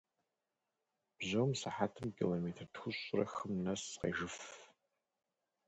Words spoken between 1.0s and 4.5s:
Бжьом сыхьэтым километр тхущӏрэ хым нэс къежыф.